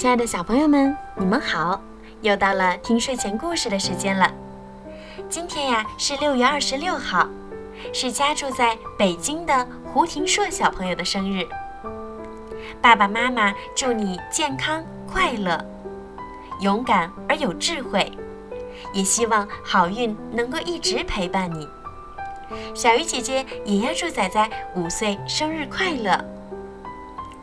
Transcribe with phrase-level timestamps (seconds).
[0.00, 1.78] 亲爱的小朋友们，你们好！
[2.22, 4.32] 又到了听睡前故事的时间了。
[5.28, 7.28] 今天呀是六月二十六号，
[7.92, 11.46] 是家住在北京的胡廷硕小朋友的生日。
[12.80, 15.62] 爸爸妈妈祝你健康快乐、
[16.62, 18.10] 勇敢而有智慧，
[18.94, 21.68] 也希望好运能够一直陪伴你。
[22.74, 26.18] 小鱼姐姐也要祝仔仔五岁生日快乐。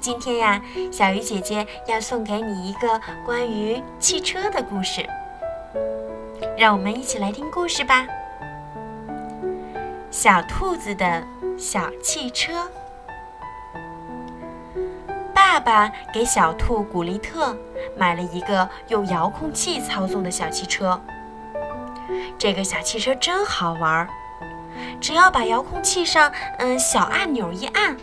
[0.08, 5.06] 今天呀，小鱼姐姐要送给你一个关于汽车的故事，
[6.58, 8.08] 让我们一起来听故事吧。
[10.10, 11.22] 小兔子的
[11.58, 12.72] 小汽车。
[15.34, 17.54] 爸爸给小兔古丽特
[17.98, 21.02] 买了一个用遥控器操纵的小汽车。
[22.38, 24.08] 这个小汽车真好玩，
[25.02, 27.98] 只要把遥控器上嗯小按钮一按。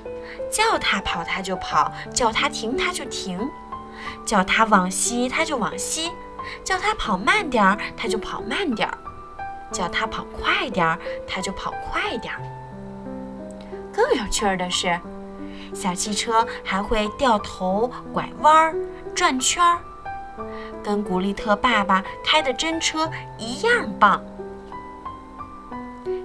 [0.55, 3.41] 叫它跑，它就跑；叫它停，它就停；
[4.25, 6.13] 叫它往西，它就往西；
[6.63, 8.95] 叫它跑慢点儿，它就跑慢点儿；
[9.73, 12.41] 叫它跑快点儿，它就跑快点儿。
[13.93, 14.97] 更有趣儿的是，
[15.75, 18.77] 小汽车还会掉头、拐弯儿、
[19.13, 19.81] 转圈儿，
[20.85, 24.23] 跟古力特爸爸开的真车一样棒。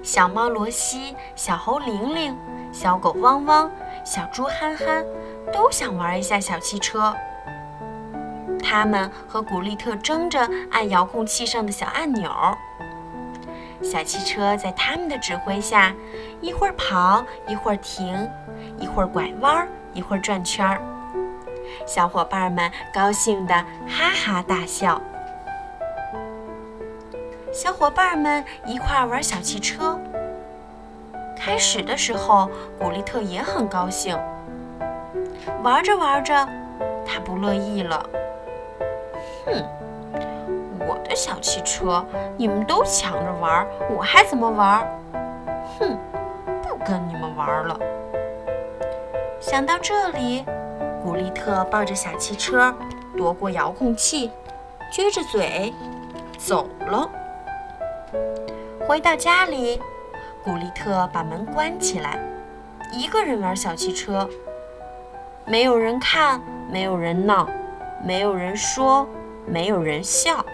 [0.03, 2.38] 小猫罗西，小猴玲玲，
[2.72, 3.70] 小狗汪汪。
[4.06, 5.06] 小猪憨憨
[5.53, 7.14] 都想玩一下小汽车，
[8.64, 12.31] 他们和古丽特争着按遥控器上的小按钮。
[13.84, 15.94] 小汽车在他们的指挥下，
[16.42, 18.28] 一会儿跑，一会儿停，
[18.80, 20.81] 一会儿拐弯，一会儿转圈儿。
[21.86, 23.53] 小伙伴们高兴的
[23.88, 25.00] 哈哈大笑。
[27.53, 30.00] 小伙伴们一块玩小汽车。
[31.40, 34.20] 开始的时候，古丽特也很高兴。
[35.64, 36.34] 玩着玩着，
[37.06, 38.09] 他不乐意了。
[39.46, 39.64] 哼，
[40.86, 42.06] 我的小汽车，
[42.38, 44.86] 你们都抢着玩，我还怎么玩？
[45.80, 45.97] 哼，
[46.62, 47.80] 不跟你们玩了。
[49.40, 50.44] 想到这里，
[51.02, 52.75] 古丽特抱着小汽车，
[53.18, 54.30] 夺过遥控器，
[54.94, 55.74] 撅着嘴
[56.38, 57.09] 走了。
[58.86, 59.81] 回到家里。
[60.41, 62.17] 古丽特把门关起来，
[62.94, 64.27] 一个人玩小汽车，
[65.45, 66.41] 没有人看，
[66.72, 67.47] 没有人闹，
[68.03, 69.07] 没有人说，
[69.45, 70.45] 没有人笑。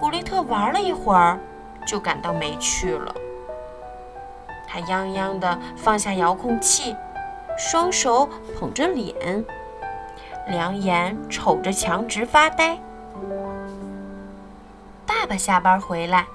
[0.00, 1.38] 古丽特玩了一会儿，
[1.86, 3.14] 就感到没趣了。
[4.66, 6.96] 他泱泱地放下遥控器，
[7.56, 9.44] 双手捧着脸，
[10.48, 12.76] 两眼瞅着墙直发呆。
[15.06, 16.26] 爸爸下班回来。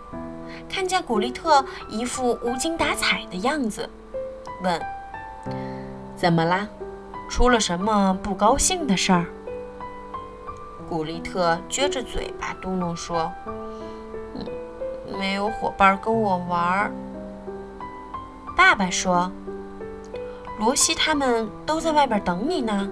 [0.67, 3.89] 看见古丽特一副无精打采的样子，
[4.63, 4.81] 问
[6.17, 6.67] ：“怎么啦？
[7.29, 9.25] 出了什么不高兴的事儿？”
[10.89, 13.31] 古丽特撅着嘴巴嘟囔说
[14.33, 14.45] ：“嗯，
[15.19, 16.91] 没有伙伴跟我玩。”
[18.57, 19.31] 爸爸说
[20.59, 22.89] ：“罗西他们都在外边等你呢，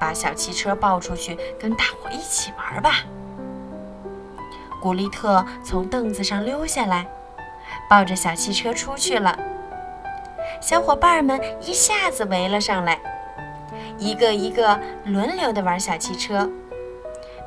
[0.00, 3.04] 把小汽车抱出去跟大伙一起玩吧。”
[4.80, 7.06] 古丽特从凳子上溜下来，
[7.88, 9.38] 抱着小汽车出去了。
[10.60, 12.98] 小伙伴们一下子围了上来，
[13.98, 16.50] 一个一个轮流地玩小汽车，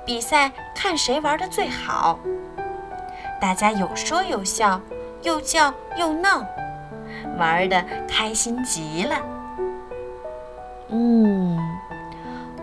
[0.06, 2.20] 比赛看谁玩的最好。
[3.42, 4.80] 大家有说有笑，
[5.22, 6.46] 又叫又闹，
[7.38, 9.16] 玩的开心极了。
[10.90, 11.60] 嗯，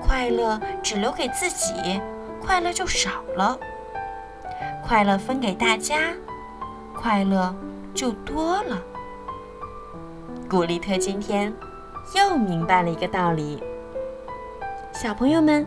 [0.00, 2.00] 快乐只留给自己，
[2.40, 3.58] 快乐就少了。
[4.90, 6.12] 快乐分给大家，
[6.92, 7.54] 快乐
[7.94, 8.76] 就多了。
[10.48, 11.54] 古丽特今天
[12.16, 13.62] 又明白了一个道理。
[14.92, 15.64] 小朋友们，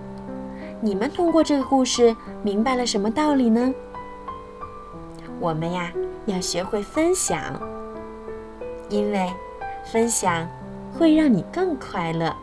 [0.81, 3.73] 你们通过这个故事明白了什么道理呢？
[5.39, 5.89] 我们呀，
[6.25, 7.39] 要学会分享，
[8.89, 9.31] 因为
[9.85, 10.45] 分享
[10.99, 12.35] 会让你更快乐。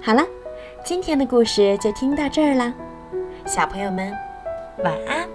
[0.00, 0.24] 好了，
[0.84, 2.72] 今天的故事就听到这儿了，
[3.44, 4.16] 小朋友们，
[4.84, 5.33] 晚安。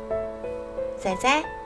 [1.00, 1.59] 仔仔，